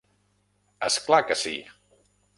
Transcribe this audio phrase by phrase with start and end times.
[0.87, 1.55] És clar que sí!